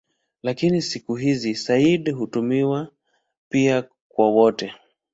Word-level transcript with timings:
Lakini 0.43 0.81
siku 0.81 1.15
hizi 1.15 1.55
"sayyid" 1.55 2.11
hutumiwa 2.11 2.87
pia 3.49 3.89
kwa 4.07 4.31
wote. 4.31 4.73